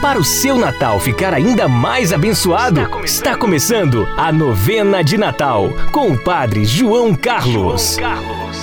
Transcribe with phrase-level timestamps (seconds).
[0.00, 5.16] Para o seu Natal ficar ainda mais abençoado, está começando, está começando a novena de
[5.16, 7.96] Natal com o Padre João Carlos.
[7.96, 8.56] João Carlos.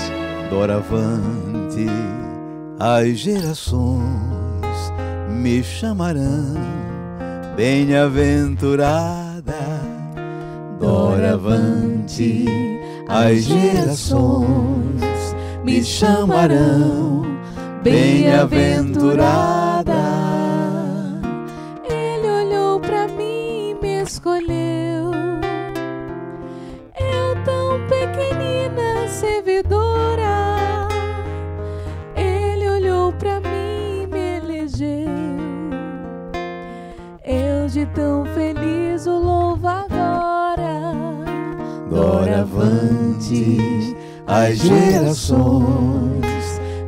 [0.50, 1.88] Doravante,
[2.80, 4.02] as gerações
[5.30, 6.56] me chamarão
[7.56, 9.34] bem-aventurada.
[10.80, 12.46] Doravante,
[13.10, 17.24] as gerações me chamarão
[17.84, 19.63] bem-aventurada.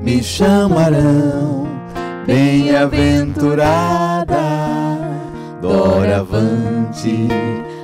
[0.06, 1.68] Me chamarão.
[2.28, 4.36] Bem-aventurada
[5.60, 7.28] doravante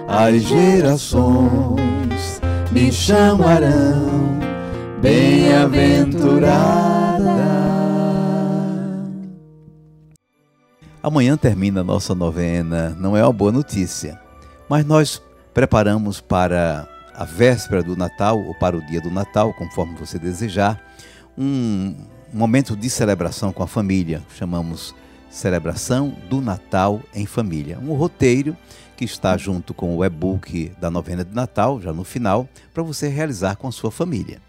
[0.07, 2.39] as gerações
[2.71, 4.39] me chamarão.
[5.01, 6.51] Bem-aventurada.
[11.01, 14.21] Amanhã termina a nossa novena, não é uma boa notícia,
[14.69, 15.19] mas nós
[15.51, 20.79] preparamos para a véspera do Natal ou para o dia do Natal, conforme você desejar,
[21.35, 21.95] um
[22.33, 24.23] momento de celebração com a família.
[24.35, 24.95] Chamamos
[25.29, 27.77] Celebração do Natal em Família.
[27.79, 28.55] Um roteiro
[28.97, 33.07] que está junto com o e-book da novena de Natal, já no final, para você
[33.07, 34.41] realizar com a sua família.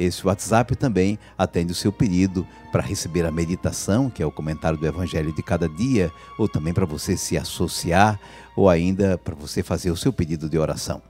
[0.00, 4.78] Esse WhatsApp também atende o seu pedido para receber a meditação, que é o comentário
[4.78, 8.18] do Evangelho de cada dia, ou também para você se associar,
[8.56, 11.02] ou ainda para você fazer o seu pedido de oração.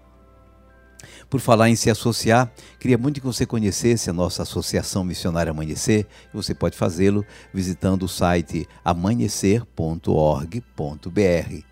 [1.30, 2.50] Por falar em se associar,
[2.80, 7.24] queria muito que você conhecesse a nossa Associação Missionária Amanhecer, você pode fazê-lo
[7.54, 11.70] visitando o site amanhecer.org.br.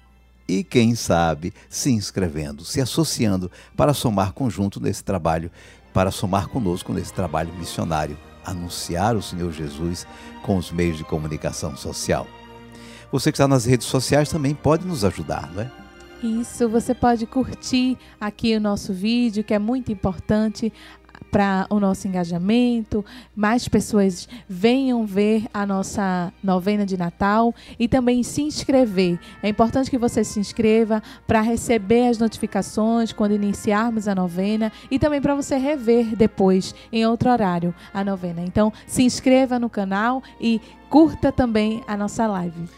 [0.49, 5.51] E quem sabe se inscrevendo, se associando para somar conjunto nesse trabalho
[5.99, 10.07] para somar conosco nesse trabalho missionário, anunciar o Senhor Jesus
[10.45, 12.25] com os meios de comunicação social.
[13.11, 15.71] Você que está nas redes sociais também pode nos ajudar, não é?
[16.23, 20.73] Isso, você pode curtir aqui o nosso vídeo, que é muito importante
[21.31, 28.23] para o nosso engajamento, mais pessoas venham ver a nossa novena de Natal e também
[28.23, 29.19] se inscrever.
[29.43, 34.99] É importante que você se inscreva para receber as notificações quando iniciarmos a novena e
[34.99, 38.43] também para você rever depois, em outro horário, a novena.
[38.43, 42.69] Então, se inscreva no canal e curta também a nossa live.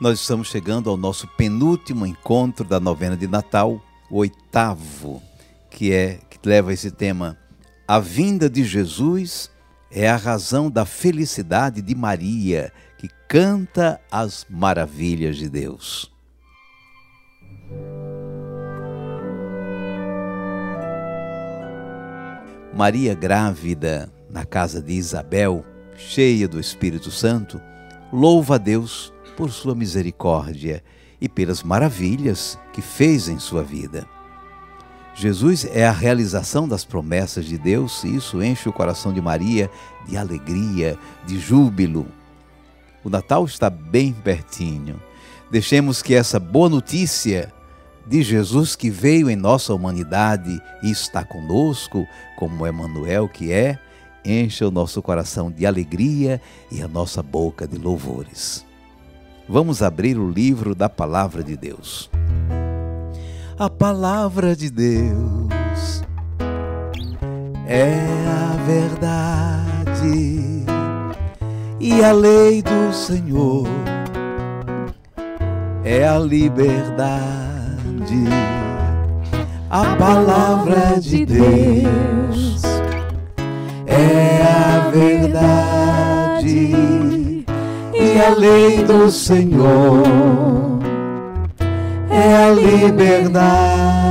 [0.00, 5.22] Nós estamos chegando ao nosso penúltimo encontro da novena de Natal, o oitavo,
[5.70, 7.38] que é que leva esse tema
[7.86, 9.50] a vinda de Jesus
[9.90, 16.10] é a razão da felicidade de Maria, que canta as maravilhas de Deus.
[22.72, 25.64] Maria grávida na casa de Isabel,
[25.96, 27.60] cheia do Espírito Santo,
[28.12, 30.82] louva a Deus por sua misericórdia
[31.20, 34.13] e pelas maravilhas que fez em sua vida.
[35.14, 39.70] Jesus é a realização das promessas de Deus e isso enche o coração de Maria
[40.06, 42.06] de alegria, de júbilo.
[43.02, 45.00] O Natal está bem pertinho.
[45.50, 47.52] Deixemos que essa boa notícia
[48.06, 52.06] de Jesus que veio em nossa humanidade e está conosco,
[52.36, 53.78] como Emmanuel que é,
[54.24, 56.40] encha o nosso coração de alegria
[56.70, 58.64] e a nossa boca de louvores.
[59.48, 62.10] Vamos abrir o livro da Palavra de Deus.
[63.56, 66.02] A Palavra de Deus.
[67.68, 67.94] É
[68.26, 70.64] a verdade
[71.78, 73.68] e a lei do Senhor.
[75.84, 77.04] É a liberdade.
[79.70, 82.60] A palavra de Deus.
[83.86, 85.46] É a verdade
[87.94, 90.73] e a lei do Senhor
[92.14, 94.04] é a liberdade.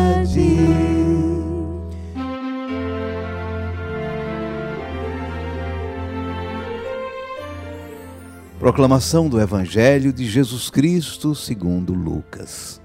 [8.60, 12.82] Proclamação do Evangelho de Jesus Cristo segundo Lucas.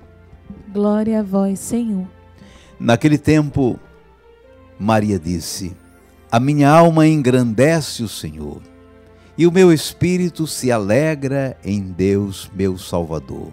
[0.73, 2.07] Glória a vós, Senhor.
[2.79, 3.79] Naquele tempo,
[4.79, 5.77] Maria disse:
[6.31, 8.63] A minha alma engrandece o Senhor,
[9.37, 13.53] e o meu espírito se alegra em Deus, meu Salvador,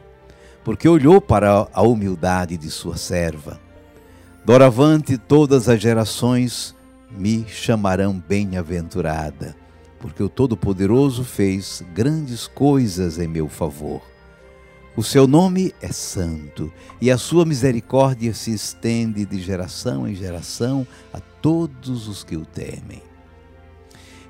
[0.66, 3.58] porque olhou para a humildade de sua serva.
[4.44, 6.76] Doravante todas as gerações
[7.10, 9.56] me chamarão bem-aventurada
[10.06, 14.04] porque o Todo-Poderoso fez grandes coisas em meu favor.
[14.96, 16.72] O seu nome é santo
[17.02, 22.46] e a sua misericórdia se estende de geração em geração a todos os que o
[22.46, 23.02] temem.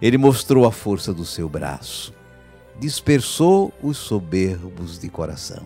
[0.01, 2.13] Ele mostrou a força do seu braço,
[2.79, 5.65] dispersou os soberbos de coração,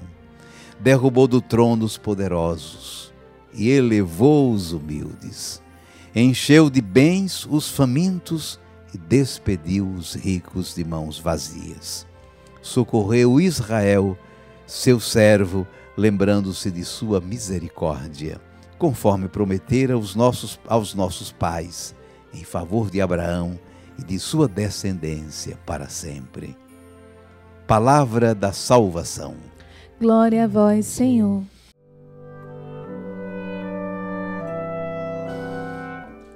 [0.80, 3.14] derrubou do trono os poderosos
[3.54, 5.62] e elevou os humildes,
[6.16, 8.60] encheu de bens os famintos
[8.94, 12.08] e despediu os ricos de mãos vazias.
[12.62, 14.18] Socorreu Israel,
[14.66, 15.68] seu servo,
[15.98, 18.40] lembrando-se de sua misericórdia,
[18.78, 21.96] conforme prometera aos nossos, aos nossos pais,
[22.34, 23.60] em favor de Abraão
[23.98, 26.56] e de sua descendência para sempre.
[27.68, 29.49] Palavra da salvação.
[30.00, 31.44] Glória a vós, Senhor.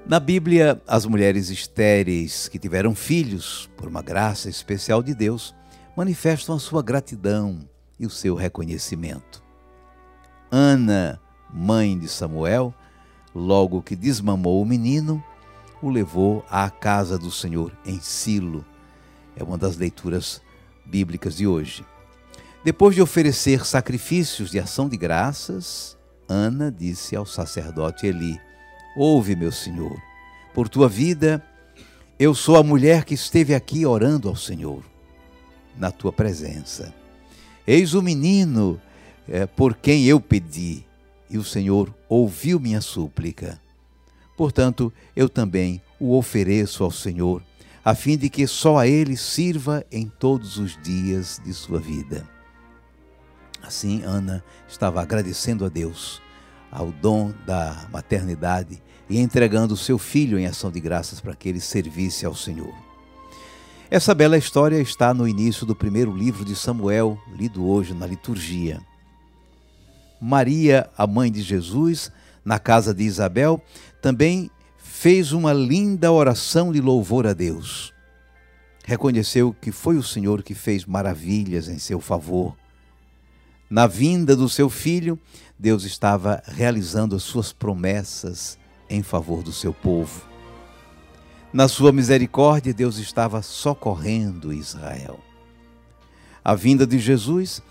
[0.05, 5.55] Na Bíblia, as mulheres estéreis que tiveram filhos, por uma graça especial de Deus,
[5.95, 7.57] manifestam a sua gratidão
[7.97, 9.41] e o seu reconhecimento.
[10.51, 11.17] Ana,
[11.49, 12.73] mãe de Samuel,
[13.33, 15.23] logo que desmamou o menino,
[15.81, 18.65] o levou à casa do Senhor em Silo.
[19.37, 20.41] É uma das leituras
[20.85, 21.85] bíblicas de hoje.
[22.63, 25.97] Depois de oferecer sacrifícios de ação de graças,
[26.29, 28.39] Ana disse ao sacerdote Eli:
[28.95, 30.01] Ouve, meu Senhor,
[30.53, 31.45] por tua vida,
[32.17, 34.81] eu sou a mulher que esteve aqui orando ao Senhor,
[35.77, 36.93] na tua presença.
[37.67, 38.79] Eis o menino
[39.27, 40.85] é, por quem eu pedi,
[41.29, 43.59] e o Senhor ouviu minha súplica.
[44.37, 47.43] Portanto, eu também o ofereço ao Senhor,
[47.83, 52.32] a fim de que só a Ele sirva em todos os dias de sua vida.
[53.63, 56.21] Assim, Ana estava agradecendo a Deus
[56.69, 61.47] ao dom da maternidade e entregando o seu filho em ação de graças para que
[61.47, 62.73] ele servisse ao Senhor.
[63.89, 68.81] Essa bela história está no início do primeiro livro de Samuel, lido hoje na liturgia.
[70.19, 72.11] Maria, a mãe de Jesus,
[72.43, 73.61] na casa de Isabel,
[74.01, 77.93] também fez uma linda oração de louvor a Deus.
[78.83, 82.57] Reconheceu que foi o Senhor que fez maravilhas em seu favor.
[83.73, 85.17] Na vinda do seu filho,
[85.57, 88.55] Deus estava realizando as suas promessas
[88.87, 90.27] em favor do seu povo.
[91.51, 95.19] Na sua misericórdia, Deus estava socorrendo Israel.
[96.45, 97.63] A vinda de Jesus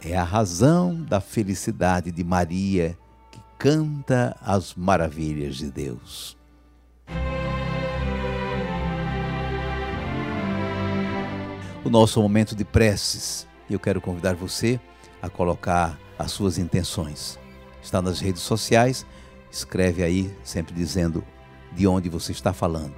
[0.00, 2.96] é a razão da felicidade de Maria,
[3.32, 6.38] que canta as maravilhas de Deus.
[11.84, 14.78] O nosso momento de preces, eu quero convidar você
[15.22, 17.38] a colocar as suas intenções.
[17.82, 19.06] Está nas redes sociais,
[19.50, 21.24] escreve aí, sempre dizendo
[21.72, 22.96] de onde você está falando.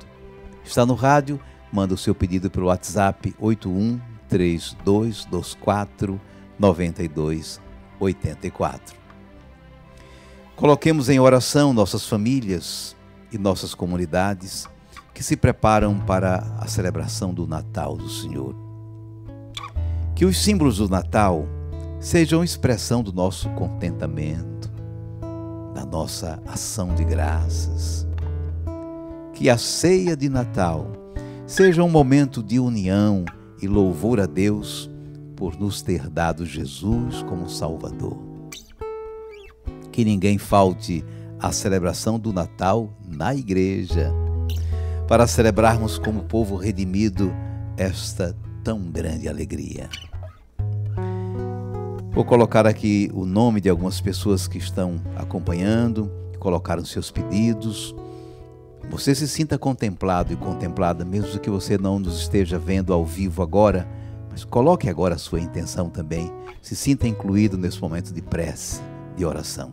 [0.64, 1.40] Está no rádio,
[1.72, 6.20] manda o seu pedido pelo WhatsApp 81 3224
[6.58, 9.02] 9284.
[10.56, 12.94] Coloquemos em oração nossas famílias
[13.30, 14.68] e nossas comunidades
[15.14, 18.54] que se preparam para a celebração do Natal do Senhor.
[20.14, 21.46] Que os símbolos do Natal
[22.02, 24.68] sejam expressão do nosso contentamento,
[25.72, 28.04] da nossa ação de graças.
[29.32, 30.90] Que a ceia de Natal
[31.46, 33.24] seja um momento de união
[33.62, 34.90] e louvor a Deus
[35.36, 38.18] por nos ter dado Jesus como Salvador.
[39.92, 41.04] Que ninguém falte
[41.38, 44.12] à celebração do Natal na igreja,
[45.06, 47.32] para celebrarmos como povo redimido
[47.76, 49.88] esta tão grande alegria.
[52.14, 57.94] Vou colocar aqui o nome de algumas pessoas que estão acompanhando, que colocaram seus pedidos.
[58.90, 63.42] Você se sinta contemplado e contemplada, mesmo que você não nos esteja vendo ao vivo
[63.42, 63.88] agora,
[64.30, 66.30] mas coloque agora a sua intenção também.
[66.60, 68.82] Se sinta incluído nesse momento de prece,
[69.16, 69.72] de oração.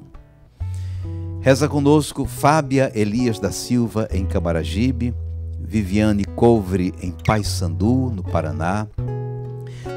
[1.42, 5.14] Reza conosco Fábia Elias da Silva, em Camaragibe,
[5.60, 8.88] Viviane Couvre, em Paysandu, no Paraná,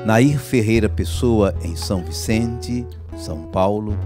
[0.05, 2.85] Nair Ferreira Pessoa, em São Vicente,
[3.17, 3.97] São Paulo,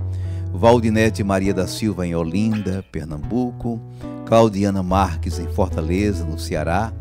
[0.52, 3.80] Valdinete Maria da Silva, em Olinda, Pernambuco,
[4.26, 6.92] Claudiana Marques, em Fortaleza, no Ceará,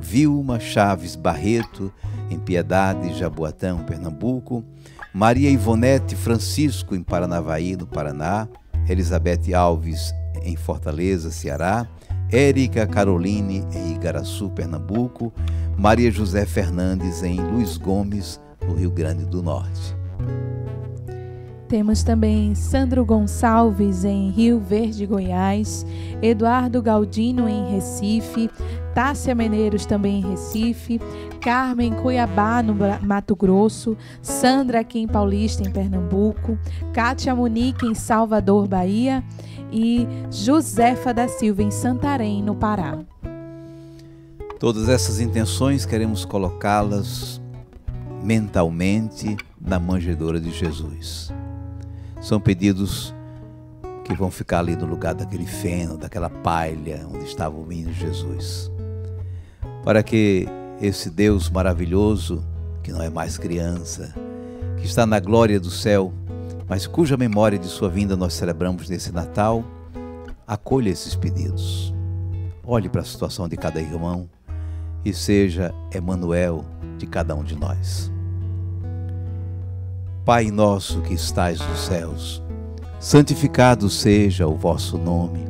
[0.00, 1.92] Vilma Chaves Barreto,
[2.28, 4.64] em Piedade, Jaboatão, Pernambuco,
[5.14, 8.48] Maria Ivonete Francisco, em Paranavaí, no Paraná,
[8.88, 11.86] Elizabeth Alves, em Fortaleza, Ceará,
[12.30, 15.32] Érica Caroline, em Igaraçu, Pernambuco,
[15.76, 19.96] Maria José Fernandes, em Luiz Gomes, no Rio Grande do Norte.
[21.68, 25.84] Temos também Sandro Gonçalves em Rio Verde, Goiás,
[26.22, 28.50] Eduardo Galdino em Recife,
[28.98, 31.00] Tássia Meneiros também em Recife,
[31.40, 36.58] Carmen Cuiabá no Mato Grosso, Sandra aqui em Paulista em Pernambuco,
[36.92, 39.22] Kátia Munique em Salvador, Bahia
[39.70, 42.98] e Josefa da Silva em Santarém, no Pará.
[44.58, 47.40] Todas essas intenções queremos colocá-las
[48.20, 51.32] mentalmente na manjedoura de Jesus.
[52.20, 53.14] São pedidos
[54.02, 58.76] que vão ficar ali no lugar daquele feno, daquela palha onde estava o menino Jesus.
[59.88, 60.46] Para que
[60.82, 62.44] esse Deus maravilhoso,
[62.82, 64.14] que não é mais criança,
[64.76, 66.12] que está na glória do céu,
[66.68, 69.64] mas cuja memória de sua vinda nós celebramos nesse Natal,
[70.46, 71.94] acolha esses pedidos.
[72.62, 74.28] Olhe para a situação de cada irmão
[75.06, 76.66] e seja Emanuel
[76.98, 78.12] de cada um de nós.
[80.22, 82.42] Pai nosso que estais nos céus,
[83.00, 85.46] santificado seja o vosso nome.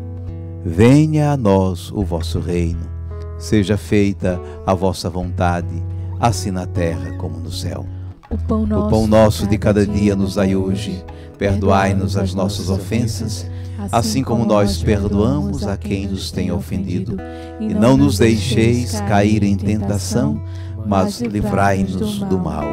[0.65, 2.98] Venha a nós o vosso reino.
[3.39, 5.83] Seja feita a vossa vontade,
[6.19, 7.87] assim na terra como no céu.
[8.31, 11.05] O pão nosso, o pão nosso de cada dia nos dai hoje.
[11.39, 13.49] Perdoai-nos as nossas ofensas,
[13.93, 17.17] assim como nós perdoamos a quem nos tem ofendido.
[17.61, 20.43] E não nos deixeis cair em tentação,
[20.85, 22.67] mas livrai-nos do mal.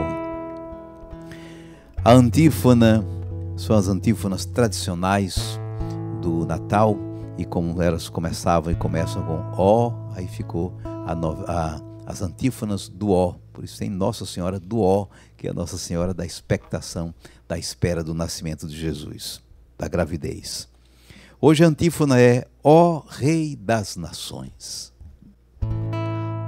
[2.03, 3.05] A antífona
[3.55, 5.59] são as antífonas tradicionais
[6.21, 6.97] do Natal
[7.37, 10.73] e como elas começavam e começam com ó, aí ficou
[11.05, 13.35] a, nova, a as antífonas do ó.
[13.51, 17.13] Por isso tem Nossa Senhora do ó, que é a Nossa Senhora da expectação,
[17.47, 19.41] da espera do nascimento de Jesus,
[19.77, 20.67] da gravidez.
[21.41, 24.93] Hoje a antífona é Ó Rei das Nações.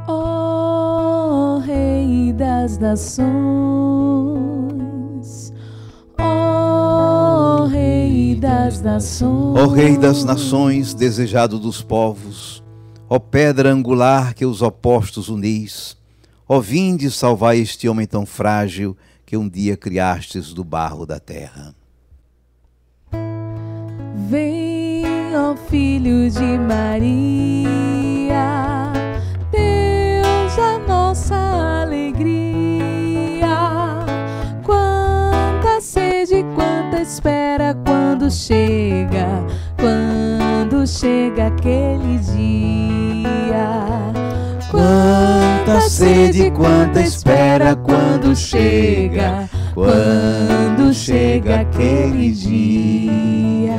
[0.08, 4.57] Ó Rei das Nações
[8.38, 9.60] das nações.
[9.60, 12.64] Ó Rei das nações, desejado dos povos,
[13.10, 15.98] ó pedra angular que os opostos unis,
[16.48, 18.96] ó vinde salvar este homem tão frágil
[19.26, 21.76] que um dia criastes do barro da terra.
[24.30, 25.06] Vem,
[25.36, 28.02] ó Filho de Maria,
[29.52, 31.47] Deus a nossa
[37.08, 39.46] espera, quando chega,
[39.80, 43.88] quando chega aquele dia.
[44.70, 53.78] Quanta sede, quanta espera quando chega, quando chega aquele dia.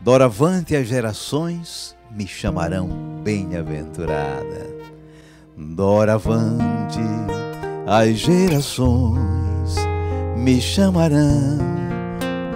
[0.00, 4.70] doravante as gerações me chamarão bem-aventurada.
[5.56, 6.98] Doravante
[7.86, 9.76] as gerações
[10.36, 11.58] me chamarão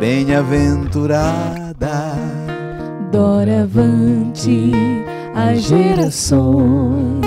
[0.00, 1.65] bem-aventurada.
[3.12, 4.72] Doravante
[5.34, 7.26] as gerações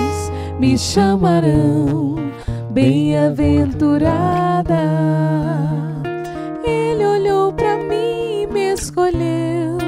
[0.58, 2.16] me chamarão
[2.70, 4.74] bem-aventurada.
[6.64, 9.78] Ele olhou para mim e me escolheu.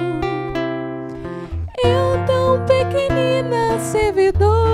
[1.85, 4.72] Eu tão pequenina servidora.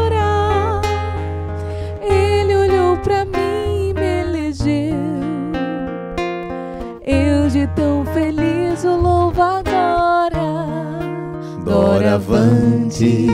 [12.08, 13.26] Doravante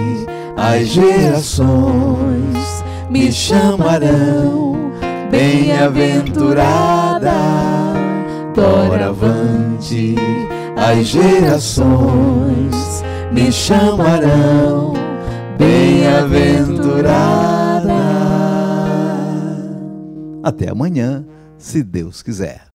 [0.57, 2.57] as gerações
[3.09, 4.91] me chamarão
[5.31, 7.31] bem-aventurada.
[8.53, 10.17] Doravante
[10.77, 14.95] as gerações me chamarão
[15.57, 17.95] bem-aventurada.
[20.43, 21.25] Até amanhã,
[21.57, 22.74] se Deus quiser.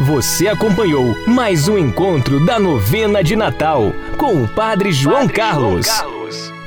[0.00, 5.88] Você acompanhou mais um encontro da novena de Natal com o Padre João Carlos.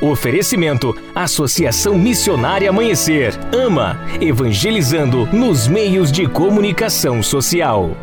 [0.02, 3.34] Oferecimento: Associação Missionária Amanhecer.
[3.54, 7.96] Ama, evangelizando nos meios de comunicação social.